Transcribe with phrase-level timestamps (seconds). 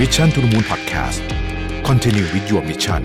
[0.00, 1.20] Mission to the Moon Podcast
[1.88, 3.02] Continue with your mission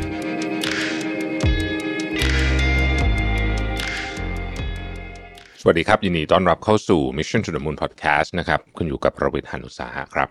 [5.62, 10.28] สวัสดีครับ ยินดีต้อนรับเข้าสู่ Mission to the Moon Podcast นะครับคุณอยู่กับประวิทยานุสาหะครับ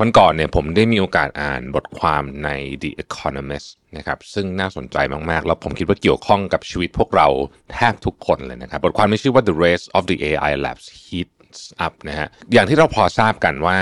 [0.00, 2.50] วันก่อนเนี่ยผมได้มีโอกาสอ่านบทความใน
[2.82, 4.96] The Economist นะครับซึ่งน่าสนใจ
[5.30, 7.28] มาก ๆ แล้วผมคิดว่าเกี่ยวข้องกับชีวิตพวกเรา
[7.72, 13.78] แทบทุกคนเลยนะครับ บทความนี้ชื่อว่า The Race of the AI Labs Heats Up นะฮะอย่างที่เราพอทราบกันว่า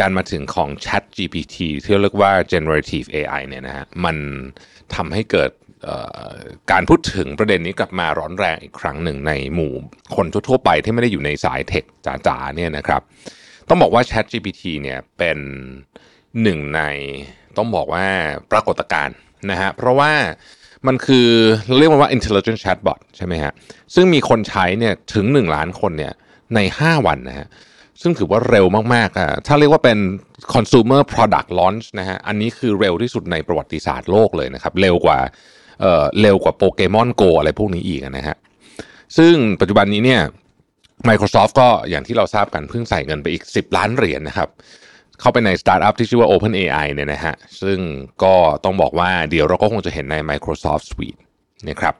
[0.00, 4.16] การมาถึงของ Chat GPT ที่เรียกว่า generative AI เนี่ยนะฮะมัน
[4.94, 5.50] ทำให้เกิด
[6.72, 9.72] การพูดถึงประเด็นนี้กลับมาร้อนแรงอีกครั้งหนึ่งในหมู่
[10.16, 11.84] คนทั่วๆไปที่ไม่ได้อยู่ในสายเทค
[12.26, 13.02] จ๋าๆเนี่ยนะครับ
[13.68, 15.38] ต้องบอกว่า Chat GPT เนี่ยเป็น
[16.42, 16.80] หนึ่งใน
[17.56, 18.06] ต้องบอกว่า
[18.52, 19.16] ปรากฏการณ์
[19.50, 20.12] นะฮะเพราะว่า
[20.86, 21.28] มันคือ
[21.78, 23.52] เรียกมันว่า intelligent chatbot ใช่ไหมฮะ
[23.94, 26.12] ซึ่งมีคนใช้เนี่ยถึง 1 ล้านคนเนี่ย
[26.54, 27.48] ใน 5 วันนะฮะ
[28.02, 29.98] ซึ่งถือว่าเร็วมากๆอะถ้าเรียกว่าเป็น
[30.54, 35.18] consumer product launch นะฮะอันนี้คือเร็วที่สุดในประวัติศาสตร์โลกเลยนะครับ เร็วกว่า
[35.80, 38.36] เอ่อเร็วกว่าโปเกมอนโกอะไรพวกนี้อีกนะฮะ
[39.16, 40.22] ซึ่งปัจจุบันนี้เนี่ย
[41.08, 44.48] Microsoft ก็อย่างที่เราทราบกันเพิ่งใส่เงินไปอีก 10 ล้านเหรียญนะครับ
[45.20, 47.78] เข้าไปในสตาร์ทอัพที่ชื่อว่า OpenAI เนี่ยนะฮะซึ่ง
[48.24, 51.20] ก็ต้องบอกว่าเดี๋ยวเราก็คงจะเห็นใน Microsoft Suite
[51.68, 51.94] นะครับ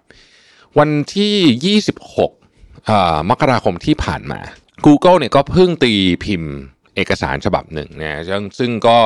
[0.78, 4.40] วันที่ 26มกราคมที่ผ่านมา
[4.86, 5.92] Google เนี่ยก็เพิ่งตี
[6.24, 6.52] พิมพ์
[6.96, 8.98] เอกสารฉบับหนึ่งนะซึ่งซึ่งก็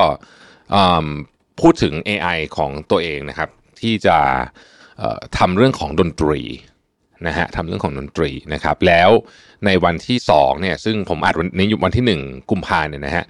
[1.61, 3.49] พูดถึง AI ของตัวเองนะครับ
[3.81, 4.19] ที่จะ
[5.39, 6.41] ทำเรื่องของดนตรี
[7.27, 9.11] นะฮะทำเรื่องของดนตรีนะครับ แล้ว
[9.67, 13.25] ในวันที่2เนี่ยซึ่งผมอัดวันนี้อยู่วันที่ 1 กุมภาเนี่ยนะฮะ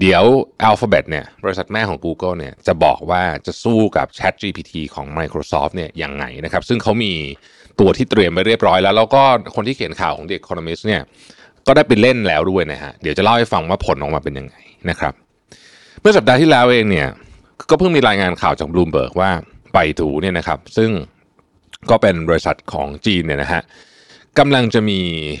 [0.00, 0.24] เดี๋ยว
[0.68, 7.12] Alphabet เนี่ยบริษัทแม่ของ Google เนี่ยจะบอกว่าจะสู้กับ Chat GPT ของ Microsoft เนี่ยยังไงนะครับ ซึ่งเขามี
[7.80, 9.22] ตัวที่เตรียมไว้เรียบร้อยแล้ว แล้วก็
[9.56, 11.02] คนที่เขียนข่าวของ The Economist เนี่ย
[11.66, 14.56] ก็ได้ไปเล่นแล้วด้วยนะฮะเดี๋ยวจะเล่าให้ฟังว่าผลออกมาเป็นยังไง
[14.90, 15.14] นะครับ
[16.00, 17.08] เมื่อสัปดาห์ที่แล้วเองเนี่ย
[17.70, 19.30] ก็เพิ่งมีรายงานข่าวจาก Bloomberg ว่า
[19.74, 20.90] ไปถูเนี่ยนะครับ ซึ่ง
[21.90, 23.62] ก็เป็นบริษัทของจีนเนี่ยนะฮะ
[24.38, 24.98] กำลังจะมี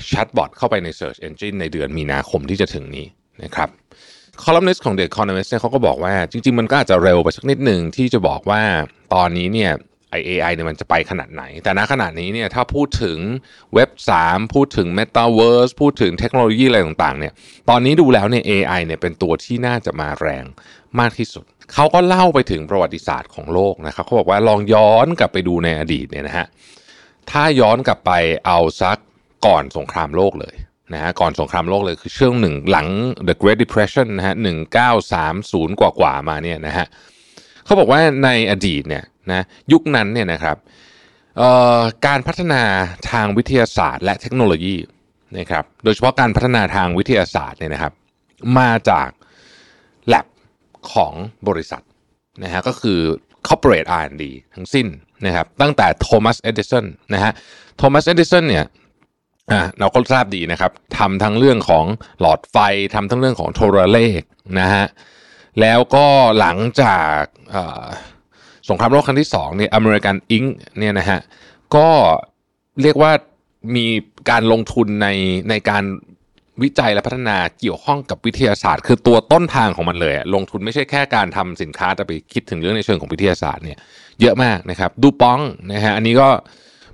[0.08, 3.06] แชทบอทเข้าไปใน Search Engine ในเดือนมีนาคมที่จะถึงนี้
[3.44, 3.68] นะครับ
[4.42, 8.62] คอลัมนิสต์ของ The Economist เนี่ยเขาก็บอกว่าจริง ๆ มันก็อาจจะเร็วไปสักนิดหนึ่งที่จะบอกว่า
[9.14, 9.72] ตอนนี้เนี่ย
[10.12, 13.18] ไอ AI เนี่ยมันจะไปขนาดไหน แต่ณขณะนี้เนี่ยถ้าพูดถึง
[13.74, 13.90] เว็บ
[14.22, 17.32] 3 พูดถึง Metaverse พูดถึงเทคโนโลยีอะไรต่างๆเนี่ย
[17.70, 20.44] ตอนนี้ดูแล้วเนี่ย AI เนี่ยเป็นตัวที่น่าจะมาแรง
[21.00, 26.46] มากที่สุด เขาก็เล่าไปถึงประวัติศาสตร์ของโลกนะครับเขาบอกว่าลองย้อนกลับไปดูในอดีตเนี่ยนะฮะ
[27.30, 28.12] ถ้าย้อนกลับไป
[28.46, 28.98] เอาซัก
[29.46, 30.56] ก่อนสงครามโลกเลย
[30.94, 32.88] นะฮะก่อนสงครามโลกเลยคือช่วงหนึ่งหลัง
[33.28, 36.86] the Great Depression นะฮะหนึ่งเก้าสามศูนย์กว่าๆมาเนี่ยนะฮะ
[37.64, 40.56] เขาบอกว่าในอดีตเนี่ย นะยุคนั้นเนี่ยนะครับ
[42.06, 42.62] การพัฒนา
[43.10, 44.76] ทางวิทยาศาสตร์ และเทคโนโลยี
[45.38, 47.92] นะครับโดยเฉพาะการพัฒนาทางวิทยาศาสตร์เนี่ยนะครับ
[48.58, 49.08] มาจาก
[50.12, 50.26] lab
[50.92, 51.12] ของ
[51.48, 51.82] บริษัท
[52.42, 52.98] นะฮะก็คือ
[53.48, 54.24] corporate R&D
[54.54, 54.86] ทั้งสิ้น
[55.26, 56.84] นะครับตั้งแต่โทมัสเอดิสัน
[57.14, 57.32] นะฮะ
[57.78, 58.64] โทมัสเอดิสันเนี่ย
[59.52, 61.84] อ่าเราก็ทราบดีนะครับทำทั้งเรื่องของ
[62.20, 62.56] หลอดไฟ
[62.94, 64.20] ทำทั้งเรื่องของโทรเลข
[64.60, 64.84] นะฮะ
[65.60, 66.06] แล้วก็
[66.38, 67.84] หลังจากา
[68.68, 70.44] สงครามโลกครั้งที่สองเนี่ยอเมริกันอิง
[70.78, 71.20] เนี่ยนะฮะ
[71.74, 71.88] ก็
[72.82, 73.12] เรียกว่า
[73.76, 73.86] มี
[74.30, 75.08] การลงทุนใน
[75.50, 75.84] ในการ
[76.62, 83.78] วิจัยและพัฒนาเกี่ยวข้องกับวิทยาศาสตร์ คือตัวต้นทางของมันเลยลงทุนไม่ใช่แค่การทำสินค้าแต่ไปคิดถึงเรื่องในเชิงของวิทยาศาสตร์เนี่ย
[84.20, 85.40] เยอะมากนะครับดูปอง
[85.72, 86.28] นะฮะอันนี้ก็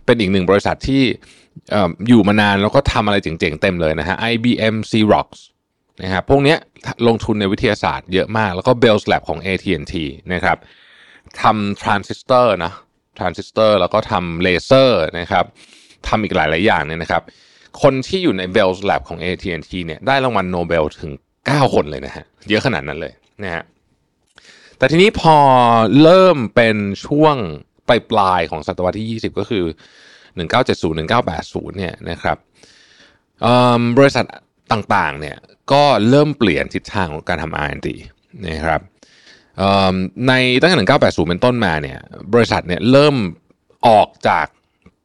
[0.05, 1.03] เป็นอีกหนึ่งบริษัทที่
[1.75, 1.77] อ
[2.09, 5.29] อยู่มานานแล้วก็ทำอะไรเจ๋งๆเต็มเลยนะฮะ IBM Xerox
[6.03, 6.59] นะครับพวกเนี้ย
[7.07, 9.95] ลงทุนในวิทยาศาสตร์เยอะมากแล้วก็ Bell Lab ของ AT&T
[10.35, 10.59] นะครับ
[11.43, 12.73] ทำทรานซิสเตอร์นะ
[13.19, 15.45] ทรานซิสเตอร์แล้วก็ทำเลเซอร์นะครับ
[16.09, 17.23] ทำอีกหลาย ๆ อย่างเนี่ยนะครับ
[17.83, 21.13] คนที่อยู่ใน Bell Lab ของ AT&T เนี่ยได้รางวัลโนเบลถึง
[21.45, 23.13] 9 คนเลยนะฮะเยอะขนาดนั้นเลย
[23.45, 23.65] นะฮะ
[24.79, 25.37] แต่ทีนี้พอ
[26.03, 27.37] เริ่มเป็นช่วง
[27.89, 29.65] ปลายปลายของศตวรรษที่ 20 ก็คือ
[30.37, 32.37] 1970 1980 เนี่ยนะครับ
[33.99, 34.25] บริษัท
[34.73, 35.37] ต่าง ๆ เนี่ย
[35.73, 37.89] ก็เริ่มเปลี่ยนทิศทางของการทำ R&D
[38.49, 38.81] นะครับ
[40.29, 41.99] ในตั้งแต่ 1980 เป็นต้นมาเนี่ย
[42.33, 43.17] บริษัทเนี่ยเริ่ม
[43.89, 44.47] ออกจาก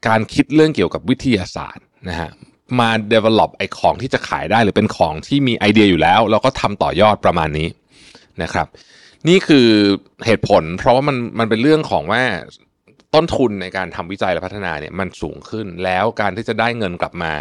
[0.07, 2.31] การคิดเรื่องเกี่ยวกับวิทยาศาสตร์นะฮะ
[2.79, 7.67] มา develop ไอ้ของที่จะขายได้หรือเป็นของที่มีไอเดียอยู่แล้ว แล้วก็ทำต่อยอดประมาณนี้
[8.44, 8.67] นะครับ
[9.27, 9.67] นี่คือ
[10.25, 12.23] เหตุผล เพราะว่ามันมันเป็นเรื่องของว่า
[13.13, 17.33] ต้นทุนในการทำวิจัยและพัฒนาเนี่ยมันสูงขึ้นแล้วการที่จะได้เงินกลับมา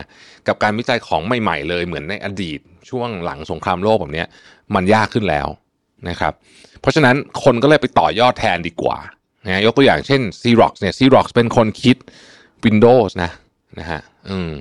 [0.46, 2.60] กับการวิจัยของใหม่ ๆ เลยเหมือนในอดีต
[2.90, 4.28] ช่วงหลังสงครามโลกแบบเนี้ย
[4.74, 5.48] มันยากขึ้นแล้ว
[6.08, 6.32] นะครับ
[6.80, 8.98] เพราะฉะนั้นคนก็เลยไปต่อยอดแทนดีกว่า
[9.46, 11.96] นะยกตัวอย่างเช่น Xerox เนี่ย Xerox เป็นคนคิด
[12.64, 13.30] Windows นะ
[13.78, 14.00] นะฮะ
[14.30, 14.52] อืม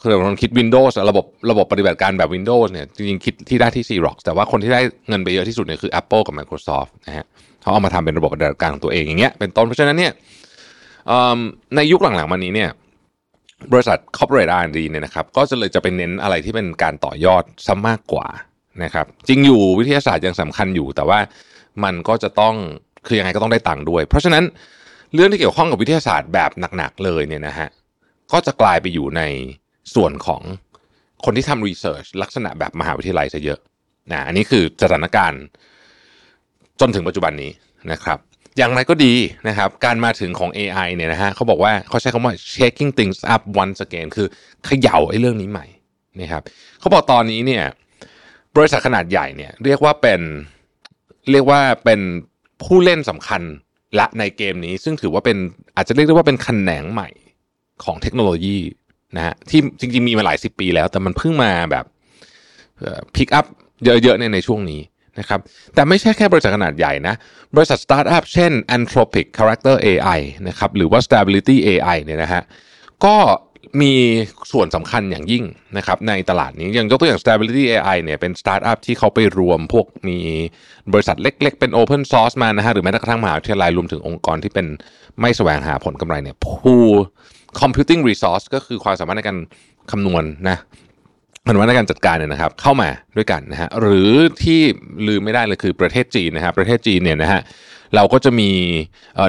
[0.00, 7.24] คือคนคิด Windows ระบบระบบปฏิบัติการแบบ Windows เนี่ยจริงๆคิดที่ได้ที่ Xerox แต่ว่าคนที่ได้เงินไปเยอะที่สุดเนี่ยคือ Apple กับ Microsoft นะฮะ
[7.60, 10.12] เขาเอามาทำเป็นระบบปฏิบัติการของตัวเองอย่างเงี้ยเป็นต้นเพราะฉะนั้นเนี่ย
[11.76, 12.70] ในยุคหลังๆมานี้เนี่ย
[13.72, 18.26] บริษัท corporate R&D เนี่ยนะครับก็จะเลยจะไปเน้นอะไรที่เป็นการต่อยอดซะมากกว่า
[18.82, 21.18] นะครับจริงอยู่วิทยาศาสตร์ยังสำคัญอยู่ แต่ว่า
[21.84, 22.54] มันก็จะต้อง
[23.06, 24.44] คือยังไงก็ต้องได้ตังค์ด้วย เพราะฉะนั้น
[25.14, 27.68] เรื่องที่เกี่ยวข้องกับวิทยาศาสตร์แบบหนักๆเลยเนี่ยนะฮะ
[28.32, 29.22] ก็จะกลายไปอยู่ใน
[29.94, 30.42] ส่วนของ
[31.24, 33.58] คนที่ทำรีเสิร์ชลักษณะแบบมหาวิทยาลัยซะเยอะ
[34.12, 35.42] นะอันนี้คือสถานการณ์
[36.80, 37.50] จนถึงปัจจุบันนี้
[37.92, 38.18] นะครับ
[38.56, 39.14] อย่างไรก็ดี
[39.48, 44.28] นะครับ การมาถึงของ AI เนี่ยนะฮะเขาบอกว่าเขาใช้คำว่า shaking things up once again คือ
[44.64, 45.66] เขย่าไอ้เรื่องนี้ใหม่
[46.20, 46.42] นะครับ
[46.80, 47.64] เขาบอกตอนนี้เนี่ย
[48.56, 50.20] บริษัทขนาดใหญ่เนี่ยเรียกว่าเป็น
[51.30, 52.00] เรียกว่าเป็น
[52.62, 53.42] ผู้เล่นสำคัญ
[53.98, 55.36] ละในเกมนี้ ซึ่งถือว่าเป็น
[55.76, 57.08] อาจจะเรียกได้ว่าเป็นคันแหนงใหม่
[57.84, 58.58] ของเทคโนโลยี
[59.16, 61.84] นะฮะที่จริงๆมีมาหลายสิบปีแล้ว แต่มันเพิ่งมาแบบ
[63.16, 63.46] pick up
[63.84, 64.80] เยอะๆในในช่วงนี้
[65.18, 65.40] นะครับ
[65.74, 67.14] แต่ไม่ใช่แค่บริษัทขนาดใหญ่นะ
[67.56, 72.42] บริษัทสตาร์ทอัพเช่น Anthropic Character AI นะครับหรือว่า Stability AI เนี่ยนะฮะ
[73.04, 73.16] ก็
[73.80, 73.92] มี
[74.52, 75.44] ส่วนสำคัญอย่างยิ่ง
[75.76, 80.18] นะครับในตลาดนี้อย่างยกตัวอย่าง Stability AI เนี่ยเป็นสตาร์ทอัพที่เขาไปรวมพวกมี
[80.92, 84.66] บริษัทเล็ก ๆ เป็น Open Source มานะฮะหรือแม้กระทั่งมหาวิทยาลัยรวมถึงองค์กรที่เป็น
[85.20, 86.80] ไม่แสวงหาผลกำไรเนี่ยผู้
[87.60, 89.38] computing resource ก็คือความสามารถในการ
[89.90, 90.58] คำนวณนะ
[91.46, 94.10] มันว่าในการจัดการเนี่ยนะครับเข้ามาด้วยกันนะฮะหรือ
[94.42, 94.60] ที่
[95.06, 97.40] ลืมไม่ได้เลยคือประเทศจีนนะครับประเทศจีนเนี่ยนะฮะ
[97.94, 98.50] เราก็จะมี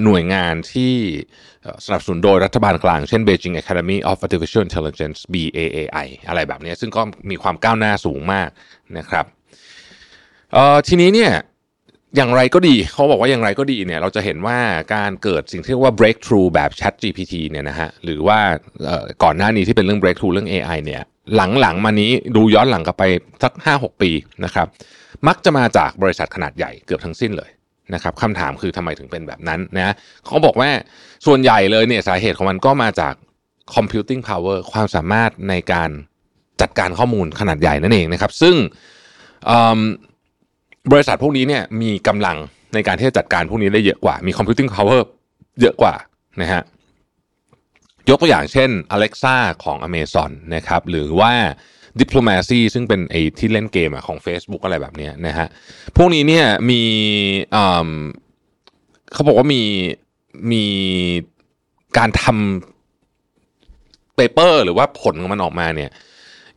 [0.06, 0.94] หน่วยงานที่
[1.86, 8.50] สนับสนุนโดยรัฐบาลกลาง เช่น Beijing Academy of Artificial Intelligence BAAI อะไรแบบนี้ซึ่งก็มีความก้าวหน้าสูงมาก
[8.98, 9.26] นะครับ
[10.88, 11.34] ทีนี้เนี่ย
[12.16, 14.58] อย่างไรก็ดีเขาบอกว่าอย่างไรก็ดีเนี่ยเราจะเห็นว่า
[14.96, 18.40] การเกิดสิ่งที่เรียกว่า breakthrough แบบ Chat GPT เนี่ยนะฮะหรือว่า
[19.24, 21.02] ก่อนหน้านี้ที่เป็นเรื่อง breakthrough เรื่อง AI เนี่ย
[21.36, 23.04] หลังๆมานี้ดูย้อนหลังกลับไป
[23.44, 24.12] สัก 5-6 ปี
[24.46, 24.68] นะครับ
[25.28, 27.50] มักจะมาจากบริษัทขนาดใหญ่เกือบทั้งสิ้นเลย
[27.94, 29.94] นะครับคำถามคือทำไมถึงเป็นแบบนั้นนะ
[30.26, 30.70] เขาบอกว่า
[31.26, 33.14] ส่วนใหญ่เลยเนี่ยสาเหตุของมันก็มาจาก
[33.76, 35.90] computing power ความสามารถในการ
[36.62, 38.56] จัดการข้อมูลขนาดใหญ่นั่นเองนะครับ ซึ่ง
[40.92, 42.38] บริษัทพวกนี้เนี่ยมีกำลัง
[42.74, 45.02] ในการที่จะจัดการพวกนี้ได้เยอะกว่า มี computing power
[45.62, 45.94] เยอะกว่า
[46.42, 46.62] นะฮะ
[48.10, 51.34] ยกตัวอย่างเช่น Alexa ของ Amazon นะครับหรือว่า
[52.00, 55.48] Diplomacy ซึ่งเป็นไอ้ที่เล่นเกมของ Facebook อะไรแบบนี้นะฮะ
[55.98, 56.82] พวกนี้เนี่ยมี
[59.14, 59.64] เขาบอกว่ามี
[60.52, 60.66] มี
[61.98, 65.92] การทำเปเปอร์หรือว่าผลของมันออกมาเนี่ย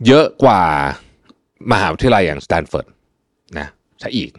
[0.06, 0.62] เยอะกว่า
[1.72, 2.86] มหาวิทยาลัยอย่างสแตนฟอร์ด
[3.58, 3.66] นะ
[4.02, 4.30] ซะอีก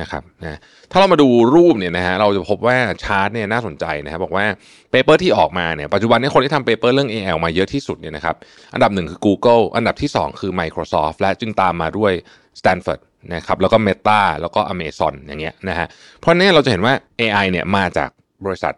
[0.00, 0.58] นะครับนะ
[0.90, 4.46] ถ้าเรามาดูรูปเนี่ยนะฮะเราจะพบว่าชาร์ตเนี่ยน่าสนใจนะครับบอกว่า
[4.90, 8.36] paper ที่ออกมาเนี่ยปัจจุบันนี้คนที่ทำ paper เรื่อง AI มาเยอะที่สุดเนี่ยนะครับ
[8.74, 12.12] อันดับหนึ่งคือ Google อันดับที่ 2 คือ Microsoft และจึงตามมาด้วย
[12.60, 13.00] Stanford
[13.34, 15.86] นะครับแล้วก็ Meta แล้วก็ Amazon อย่างเงี้ยนะฮะ
[16.18, 18.10] เพราะนี้เราจะเห็นว่า AI เนี่ยมาจาก
[18.44, 18.74] บริษัท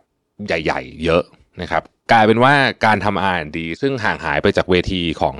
[0.46, 1.22] ใหญ่ ๆ เยอะ
[1.62, 1.82] นะครับ
[2.12, 2.54] กลายเป็นว่า
[2.84, 5.36] การทำ R&D ซึ่งห่างหายไปจากเวทีของ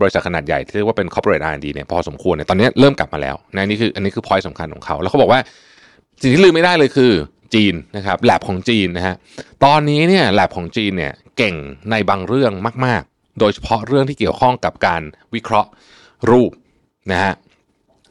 [0.00, 5.40] บริษัทขนาดใหญ่ที่เรียกว่าเป็น corporate R&D เนี่ยพอสมควรเนี่ยตอนนี้เริ่มกลับมาแล้วนะนี่คืออันนี้คือ point สำคัญของเขา แล้วเขาบอกว่า
[6.22, 7.12] สิ่งที่ลืมไม่ได้เลยคือ
[7.54, 9.14] จีนนะครับแลบของจีนนะฮะ
[9.64, 11.54] ตอนนี้เนี่ยแลบของจีนเนี่ยเก่ง
[11.90, 12.52] ในบางเรื่อง
[12.86, 15.02] มาก ๆ โดยเฉพาะเรื่องที่เกี่ยวข้องกับการ
[15.34, 15.70] วิเคราะห์
[16.30, 16.50] รูป
[17.12, 17.32] นะฮะ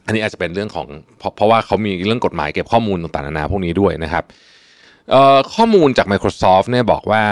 [0.06, 0.86] อันนี้อาจจะเป็นเรื่องของ
[1.18, 4.24] เพราะเพราะว่าเขามีเรื่องกฎหมายเก็บข้อมูลต่างๆนานาพวกนี้ด้วยนะครับ
[5.54, 7.22] ข้อมูลจาก Microsoft เนี่ยบอกว่า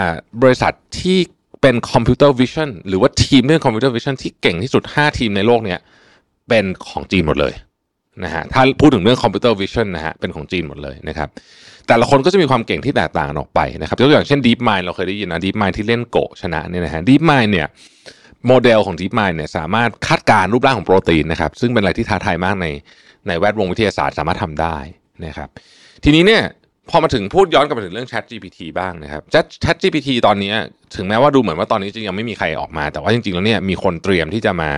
[0.41, 1.19] บริษัทที่
[1.63, 5.79] เป็น computer vision หรือว่าทีมเรื่อง computer vision ที่เก่งที่สุด 5 ทีมในโลกเนี่ย
[6.49, 7.53] เป็นของจีนหมดเลย
[8.23, 11.29] นะฮะถ้าพูดถึงเรื่อง computer vision นะฮะเป็นของจีนหมดเลยนะครับ
[11.87, 17.67] แต่ละคนก็จะมีความเก่งที่แตกต่างออกไปนะครับยกตัวอย่างเช่น DeepMind เราเคยได้ยินนะ DeepMind ที่เล่นโกะชนะเนี่ยนะฮะ DeepMind เนี่ย
[18.47, 22.67] โมเดลของ DeepMind เนี่ยสามารถคาดการณ์รูปร่างของโปรตีนนะครับซึ่งเป็นอะไรที่ท้าทายมากใน
[23.27, 24.77] ในแวดวงวิทยาศาสตร์สามารถทำได้
[25.25, 25.49] นะครับ
[26.03, 26.43] ทีนี้เนี่ย
[26.89, 29.21] พอมาถึงพูดย้อนกลับมาถึงเรื่อง Chat GPT บ้างนะครับ
[29.63, 30.53] Chat GPT ตอนนี้
[30.95, 34.71] ถึงแม้ว่าดูเหมือนว่าตอนนี้จะยังไม่มีใครออกมา แต่ว่าจริงๆแล้วเนี่ยมีคนเตรียมที่จะมา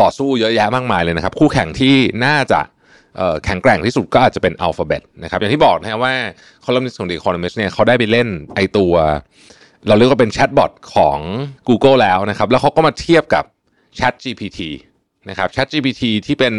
[0.00, 2.60] ต่อสู้เยอะแยะมากมายเลยนะครับ คู่แข่งที่น่าจะ
[3.44, 6.14] แข็งแกร่งที่สุดก็อาจจะเป็น Alphabet นะครับ อย่างที่บอกนะครับว่า
[6.64, 8.94] คอลัมนิสต์ของ The Economist เนี่ยเขาได้ไปเล่นไอตัว
[9.88, 11.18] เราเรียกว่าเป็นแชทบอทของ
[11.68, 13.44] Google แล้วนะครับ แล้วเขาก็มาเทียบกับ
[13.98, 14.60] Chat GPT
[15.28, 16.54] นะครับ Chat GPT ที่เป็น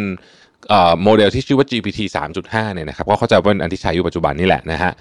[1.02, 2.00] โมเดลที่ชื่อว่า GPT
[2.36, 4.92] 3.5เนี่ยนะครับก็เข้าใจว่าเป็นอันที่ใช้อยู่ปัจจุบันนี่แหละนะฮะ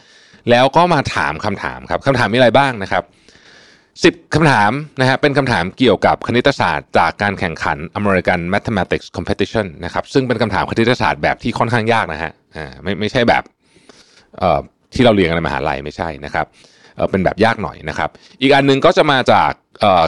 [0.50, 3.04] แล้วก็มาถามคำถามครับคำถามมีอะไรบ้างนะครับ
[4.04, 13.44] สิบคำถามนะฮะเป็นคำถามเกี่ยวกับคณิตศาสตร์จากการแข่งขัน American Mathematics Competition นะครับซึ่งเป็นคำถามคณิตศาสตร์แบบที่ค่อนข้างยากนะฮะอ่าไม่ไม่ใช่แบบ
[14.38, 14.60] เอ่อ
[14.94, 16.46] ที่เราเรียนกันในมหาลัยไม่ใช่นะครับ
[16.96, 18.10] เออเป็นแบบยากหน่อยนะครับ
[18.42, 19.52] อีกอันหนึงก็จะมาจาก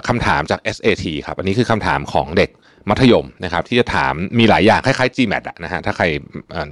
[0.08, 2.50] คำถามจาก SAT ครับอันนี้คือคำถามของเด็ก
[2.90, 6.06] มัธยมนะครับ ที่จะถามมีหลายอย่างคล้ายๆ GMAT อะนะฮะถ้าใคร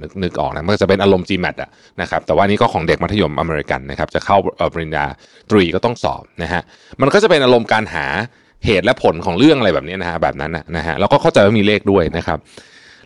[0.02, 1.70] นึกนึกออกนะมันจะเป็นอารมณ์ GMAT อะ
[2.00, 4.36] นะครับแต่ว่านี้ก็ของเด็กมัธยมอเมริกันนะครับ จะเข้า
[4.72, 5.04] ปริญญา
[5.50, 6.62] ตรีก็ต้องสอบนะฮะ
[7.00, 8.06] มันก็จะเป็นอารมณ์การหา
[8.64, 12.38] เหตุและผลของเรื่องอะไรแบบนี้นะฮะแบบนั้นนะฮะแล้วก็เข้าใจว่ามีเลขด้วยนะครับ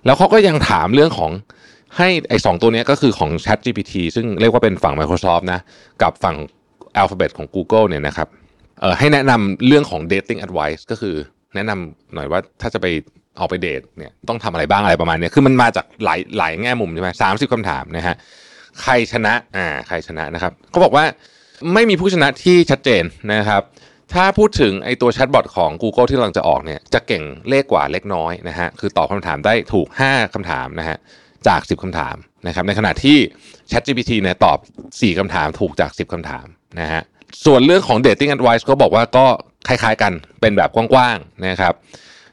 [0.07, 1.31] แล้วเขาก็ยังถามเรื่องของ
[1.97, 5.61] ให้ไอ้สองตัวนี้ก็คือของ Chat GPT ซึ่งเรียกว่าเป็นฝั่ง Microsoft นะ
[6.02, 6.37] กับฝั่ง
[7.00, 8.29] Alphabet ของ Google เนี่ยนะครับ
[8.81, 11.17] เอ่อให้แนะนำเรื่องของ dating advice ก็คือ
[11.54, 12.87] แนะนำหน่อยว่าถ้าจะไป
[13.38, 18.14] ออกไปเดทเนี่ยต้องทำอะไรบ้างอะไรประมาณเนี้ยคือมันมาจากหลายหลายแง่มุมใช่ไหมสามสิบคำถามนะฮะ
[18.83, 21.04] ใครชนะอ่าใครชนะนะครับเขาบอกว่า
[21.75, 23.62] ไม่มีผู้ชนะที่ชัดเจนนะครับ
[24.14, 30.97] ถ้าพูดถึงไอตัวแชทบอทของ Google ที่กำลังจะออกเนี่ยจะเก่งเลขกว่าเล็กน้อยนะฮะคือตอบคำถามได้ถูก 5คำถามนะฮะ
[31.49, 32.16] จาก 10คำถาม
[32.47, 33.19] นะครับในขณะที่
[33.71, 36.47] ChatGPT เนี่ยตอบ 4คำถามถูกจาก 10คำถาม
[36.80, 37.02] นะฮะ
[37.45, 39.27] ส่วนเรื่องของ dating advice ก็บอกว่าก็
[39.69, 41.75] คล้ายๆกันเป็นแบบกว้างๆนะครับ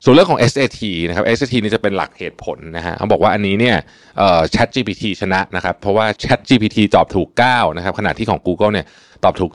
[0.03, 3.75] ส่วนเรื่องของ SAT นะครับ SAT นี่จะเป็นหลักเหตุผลนะฮะเขาบอกว่าอันนี้เนี่ย
[4.17, 8.85] เอ่อ ChatGPT ชนะนะครับ เพราะว่า ChatGPT ตอบถูก 9 นะครับ ขณะที่ของ Google เนี่ย
[9.23, 9.51] ตอบถูก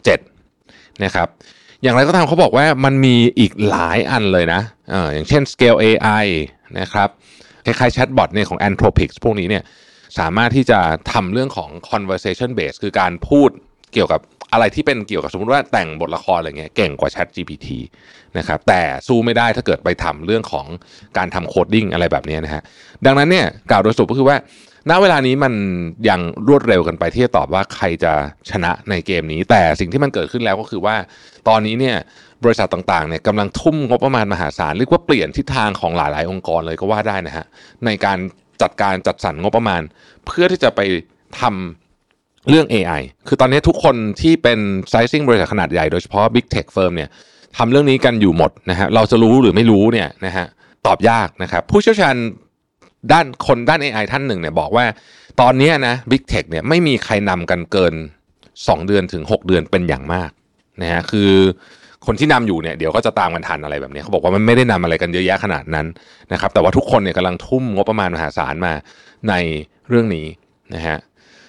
[0.50, 1.28] 7 นะครับ
[1.82, 6.26] อย่างไรก็ตามเขาบอกว่ามันมีอีกหลายอันเลยนะเอออย่างเช่น Scale AI
[6.80, 7.08] นะครับ
[7.64, 9.62] คล้ายๆ Chatbot เนี่ยของ Anthropic พวกนี้เนี่ย
[10.18, 10.78] สามารถที่จะ
[11.12, 13.50] ทำเรื่องของ conversation base คือการพูด
[13.92, 14.20] เกี่ยวกับ
[14.52, 17.68] อะไรที่เป็นเกี่ยวกับสมมติว่าแต่งบทละครอะไรเงี้ยเก่งกว่า Chat GPT
[18.38, 20.66] นะครับแต่สู้ไม่ได้ถ้าเกิดไปทำเรื่องของ
[21.16, 22.62] การทำโคดดิ้งอะไรแบบนี้นะฮะ
[23.06, 24.36] ดังนั้นเนี่ยกล่าวโดยสรุปก็คือว่า
[24.90, 25.54] ณเวลานี้มัน
[26.08, 28.12] ยังรวดเร็วกันไปที่จะตอบว่าใครจะ
[28.50, 30.96] ชนะในเกมนี้ แต่สิ่งที่มันเกิดขึ้นแล้วก็คือว่า
[31.48, 31.96] ตอนนี้เนี่ย
[32.44, 37.46] บริษัทต่างๆเนี่ยกำลังทุ่มงบประมาณมหาศาลเรียกว่าเปลี่ยนทิศทางของหลายๆ องค์กรเลยก็ว่าได้นะฮะ
[37.84, 38.18] ในการ
[38.62, 39.82] จัดการจัดสรรงบประมาณ
[40.26, 40.80] เพื่อที่จะไป
[41.40, 41.81] ทำ
[42.50, 44.58] เรื่อง AI คือตอนนี้ทุกคนที่เป็น
[44.92, 47.08] sizing บริษัทขนาดใหญ่โดยเฉพาะ big tech firm เนี่ย
[47.56, 50.46] ทำเรื่องนี้กันอยู่หมดนะฮะเราจะรู้หรือไม่รู้เนี่ยนะฮะ
[50.86, 52.14] ตอบยากนะครับผู้เชี่ยวชาญ
[53.12, 54.84] ด้านคนด้าน AI ท่านหนึ่งเนี่ยบอกว่า
[55.40, 57.94] ตอนนี้นะ big tech เนี่ยไม่มีใครนำกันเกิน
[58.42, 60.30] 2 เดือนถึง 6 เดือนเป็นอย่างมาก
[60.82, 61.30] นะฮะคือ
[62.06, 65.86] คนที่นำอยู่เนี่ยเดี๋ยวก็จะตามกันทันอะไรแบบนี้เขาบอกว่ามันไม่ได้นำอะไรกันเยอะแยะขนาดนั้น
[66.32, 68.72] นะครับแต่ว่าทุกคนเนี่ยกำลังทุ่มงบประมาณมหาศาลมา
[69.28, 69.34] ใน
[69.88, 70.26] เรื่องนี้
[70.74, 70.98] นะฮะ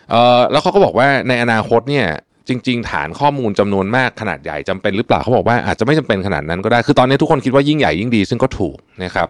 [0.09, 2.07] เออแล้วเขาก็บอกว่าในอนาคตเนี่ย
[2.49, 9.27] จริง ๆ ฐานข้อมูลจำนวนมากขนาดใหญ่จำเป็นหรือเปล่าเขาบอกว่าอาจจะไม่จำเป็นขนาดนั้นก็ได้คือตอนนี้ทุกคนคิดว่ายิ่งใหญ่ยิ่งดี ซึ่งก็ถูกนะครับ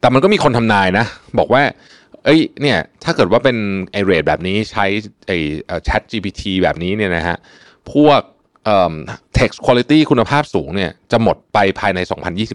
[0.00, 1.04] แต่มันก็มีคนทำนายนะ
[1.38, 1.62] บอกว่า
[2.24, 3.56] เอ้ยเนี่ยถ้าเกิดว่าเป็น
[3.92, 4.84] ไอ rate แบบนี้ใช้
[5.26, 5.32] ไอ
[5.66, 7.36] เอ่อ Chat GPT แบบนี้เนี่ยนะฮะ
[7.92, 8.20] พวก
[8.64, 8.94] เอ่อ
[9.38, 11.98] text quality คุณภาพสูงเนี่ยจะหมดไปภายใน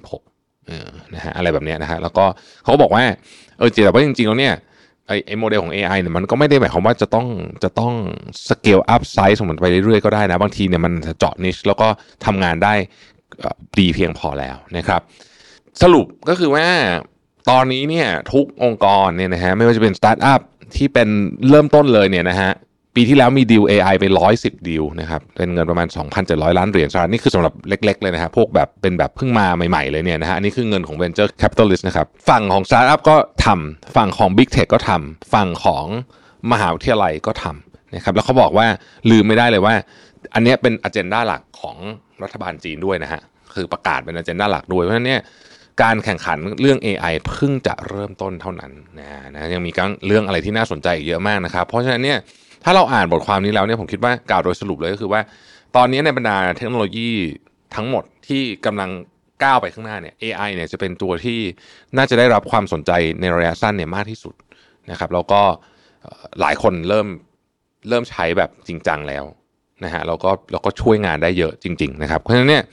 [0.06, 2.26] 2026เออนะฮะอะไรแบบเนี้ยนะฮะแล้วก็
[2.64, 3.04] เขาก็บอกว่า
[3.58, 4.56] เออแต่ว่าจริงๆแล้วเนี่ย
[5.08, 7.28] ไอ้โมเดลของ AI เนี่ยมันก็ไม่ได้หมายความว่าจะต้อง
[7.64, 7.94] จะต้อง
[8.50, 11.88] scale up size ของมันไปเรื่อยๆก็ได้นะ บางทีเนี่ยมันจะเจาะ niche แล้วก็
[12.26, 12.74] ทำงานได้
[13.80, 15.02] ดีเพียงพอแล้วนะครับ
[15.82, 16.68] สรุปก็คือว่า
[17.50, 20.42] ตอนนี้เนี่ยทุกองค์กรเนี่ยนะฮะไม่ว่าจะเป็นสตาร์ทอัพ
[20.76, 21.08] ที่เป็น
[21.50, 22.52] เริ่มต้นเลยเนี่ยนะฮะ
[22.96, 25.88] ปีที่แล้วมีดีล AI ไป 110 ดีลนะครับเป็นเงินประมาณ
[26.24, 35.86] 2,700 ล้านเหรียญสหรัฐนี่คือสำหรับเล็ก ๆ เลยนะฮะพวกแบบเป็นแบบเพิ่งมาใหม่ ๆ เลยเนี่ยนะฮะอันนี้คือเงินของ Venture Capitalist นะครับ ฝั่งของสตาร์ทอัพก็ทำฝั่งของ Big Tech ก็ทำฝั่งของ
[36.52, 38.68] มหาวิทยาลัยก็ทำนะครับแล้วเขาบอกว่า
[39.10, 39.76] ลืมไม่ได้เลยว่า
[40.34, 41.78] อันนี้เป็นอ g e n d a หลักของ
[42.24, 43.22] รัฐบาลจีนด้วยนะฮะ
[43.54, 45.22] คือประกาศเป็นอ g e n d a หลักด้วยเพราะฉะนั้นเนี่ย
[45.82, 52.20] การแข่งขันเรื่อง AI เพิ่งจะเริ่มต้นเท่านั้นนะนะยังมีการเรื่องอะไรที่น่าสนใจอีกเยอะมากนะครับ เพราะฉะนั้นเนี่ย
[52.64, 55.22] ถ้าเราอ่านบทความนี้แล้วเนี่ยผมคิดว่ากล่าวโดยสรุปเลยก็คือว่า
[55.76, 57.10] ตอนนี้ในบรรดาเทคโนโลยี
[57.76, 58.90] ทั้งหมดที่กำลัง
[59.44, 61.40] ก้าวไปข้างหน้าเนี่ย AI เนี่ยจะเป็นตัวที่
[61.98, 62.92] น่าจะได้รับความสนใจ
[63.22, 64.34] ในระยะสั้นเนี่ยมากที่สุด
[64.92, 65.42] นะครับ แล้วก็
[66.42, 67.08] หลายคนเริ่ม
[67.90, 69.24] เริ่มใช้แบบจริงจังแล้ว
[69.84, 72.64] นะฮะแล้วก็แล้วก็ช่วยงานได้เยอะจริง ๆ นะครับ เพราะฉะนั้นเนี่ย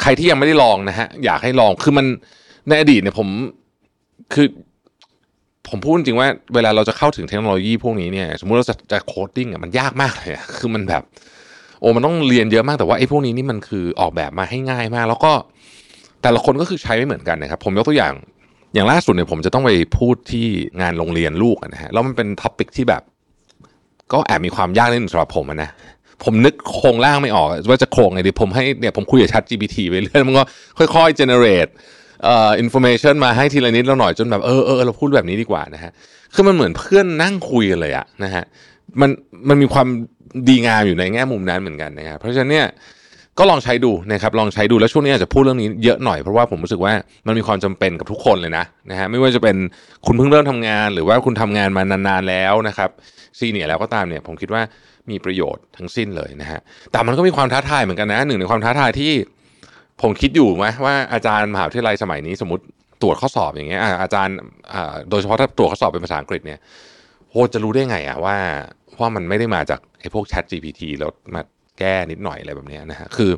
[0.00, 2.06] ใครที่ยังไม่ได้ลองนะฮะอยากให้ลองคือมัน
[2.68, 3.28] ในอดีตเนี่ยผม
[4.34, 4.46] คือ
[5.68, 11.02] ผมพูดจริงว่าเวลาเราจะเข้าถึงเทคโนโลยีพวกนี้เนี่ยสมมุติเราจะจะโคดดิ้งอะมันยากมากเลยคือมันแบบ
[11.80, 15.32] โอ้มันต้องเรียนเยอะมากแต่ว่าไอ้พวกนี้นี่มันคือออกแบบมาให้ง่ายมาก แล้วก็
[16.22, 18.14] แต่ละคนก็คือใช้ไม่เหมือนกันนะครับ ผมยกตัวอย่าง
[18.74, 20.46] อย่างล่าสุดเนี่ยผมจะต้องไปพูดที่
[20.80, 23.02] งานโรงเรียนลูกนะฮะแล้วมันเป็น topic ที่แบบ
[24.12, 25.70] ก็แอบมีความยากนิดหนึ่งสำหรับผมนะ
[26.24, 30.44] ผมนึกโครงร่างไม่ออกว่าจะโครงไงดีผมให้เนี่ยผมคุยกับ Chat GPT ไปเรื่อยมันก็
[30.78, 31.70] ค่อยๆ generate
[32.22, 35.92] เอ่อ information มาให้ทีละนิดละหน่อยจนแบบเออเออเราพูดแบบนี้ดีกว่านะฮะ
[36.34, 38.44] คือมันเหมือนเพื่อนนั่งคุยกันเลยอะนะฮะ
[39.00, 39.10] มัน
[39.48, 39.86] มันมีความ
[40.48, 42.66] ดีงามอยู่ในแง่มุมนั้นเหมือนกันนะครับเพราะฉะนั้นเนี่ย
[43.38, 46.92] ก็ลองใช้ดูนะครับลองใช้ดูแล้วช่วงนี้อาจจะพูดเรื่องนี้เยอะหน่อยเพราะว่าผมรู้สึกว่า
[47.26, 49.56] มันมีความจำเป็นกับทุกคนเลยนะนะฮะไม่ว่าจะเป็น
[50.06, 52.90] คุณเพิ่งเริ่มทำงาน หรือว่าคุณทำงานมานานๆแล้วนะครับ
[53.38, 54.62] ซีเนียแล้วก็ตามเนี่ยผมคิดว่า
[55.10, 56.60] มีประโยชน์ทั้งสิ้นเลยนะฮะ
[56.92, 59.12] แต่มันก็มีความท้าทายเหมือนกันนะหนึ่งในความท้าทายที่
[60.02, 62.64] ผมคิดอยู่ไหมว่าอาจารย์มหาวิทยาลัยสมัยนี้สมมติ
[63.02, 64.36] ตรวจข้อสอบอย่างเงี้ยอาจารย์
[65.10, 66.58] โดยเฉพาะถ้าตรวจข้อสอบเป็นภาษาอังกฤษเนี่ย
[67.30, 68.36] โหจะรู้ได้ไงอะว่า
[69.00, 71.42] ว่ามันไม่ได้มาจากไอ้พวก Chat GPT แล้วมา
[71.78, 73.30] แก้นิดหน่อยอะไรแบบเนี้ยนะฮะคือ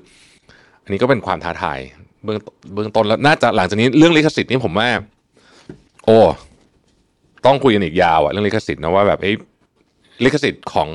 [0.84, 1.78] อันนี้ก็เป็นความท้าทาย
[2.25, 2.38] เบื้อง
[2.75, 4.88] เบื้องต้นแล้วน่าจะหลังจากนี้เรื่องลิขสิทธิ์นี่ผมว่า
[6.04, 6.18] โอ้
[7.46, 9.32] ต้องคุยกันอีกยาวอะเรื่องลิขสิทธิ์นะว่าแบบไอ้
[10.25, 10.88] ลิขสิทธิ์ของ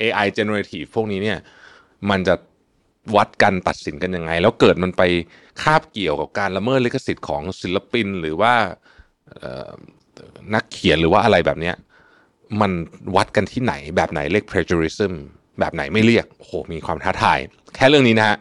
[0.00, 1.38] AI generative พวกนี้เนี่ย
[2.10, 2.34] มันจะ
[3.16, 5.02] วัดกันตัดสินกันยังไง แล้วเกิดมันไป
[5.62, 8.52] คาบเกี่ยวกับการละเมิดลิขสิทธิ์ของศิลปินหรือว่า
[10.54, 11.76] นักเขียนหรือว่าอะไรแบบเนี้ย
[12.60, 12.72] มัน
[13.16, 15.12] วัดกันที่ไหนแบบไหนเรียก plagiarism
[15.60, 17.38] แบบไหนไม่เรียก โอ้โห มีความท้าทาย
[17.74, 18.36] แค่เรื่องนี้นะฮะ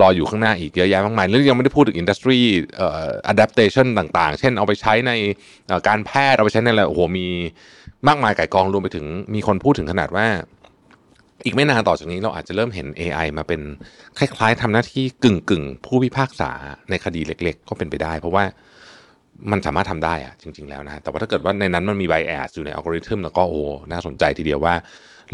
[0.00, 2.38] รออยู่ข้างหน้าอีกเยอะแยะมากมายแล้วยังไม่ได้พูดถึงอินดัสทรี
[2.76, 5.12] เอ่อ adaptation ต่างๆ เช่นเอาไปใช้ใน
[5.88, 7.26] การแพทย์เอาไปใช้ในอะไร โอ้โห มี
[8.08, 10.26] มากมายไก่กองรวมไปถึงมีคนพูดถึงขนาดว่า
[11.46, 13.60] อีกไม่นานต่อจากนี้เราอาจจะเริ่มเห็น AI มาเป็น
[14.18, 16.50] คล้าย ๆทำหน้าที่กึ่งๆ ผู้พิพากษา
[16.90, 18.44] ในคดีเล็ก ๆ ก็เป็นไปได้ เพราะว่า
[19.50, 23.62] มันสามารถทำได้อะจริง ๆ แล้วนะแต่ว่าถ้าเกิดว่าในนั้นมันมีไบแอสอยู่ในอัลกอริทึมแล้วก็โอ้
[23.92, 24.74] น่าสนใจทีเดียวว่า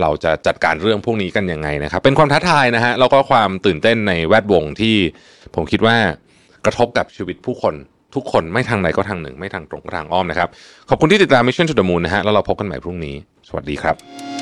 [0.00, 4.96] เราจะจัดการเรื่องพวกนี้กันยังไงนะครับ เป็นความท้าทายนะฮะแล้วก็ความตื่นเต้นในแวดวงที่
[5.54, 5.96] ผมคิดว่า
[6.64, 7.74] กระทบกับชีวิตผู้คน
[8.14, 10.48] ทุกคนไม่ทางไหนก็ทางหนึ่ง ไม่ทางตรงก็ทางอ้อมนะครับ
[10.88, 13.16] ขอบคุณที่ติดตาม Mission to the Moon นะฮะแล้วเราพบกันใหม่พรุ่งนี้
[13.48, 14.41] สวัสดีครับ